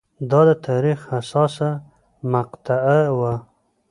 [0.29, 1.69] دا د تاریخ حساسه
[2.33, 3.33] مقطعه وه.